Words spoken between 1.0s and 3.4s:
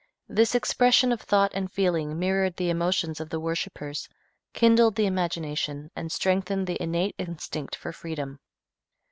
of thought and feeling mirrored the emotions of the